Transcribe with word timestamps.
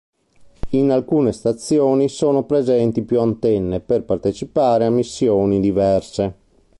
In 0.71 0.89
alcune 0.89 1.31
stazioni 1.31 2.09
sono 2.09 2.43
presenti 2.43 3.03
più 3.03 3.19
antenne 3.19 3.79
per 3.81 4.01
partecipare 4.03 4.85
a 4.85 4.89
missioni 4.89 5.59
diverse. 5.59 6.37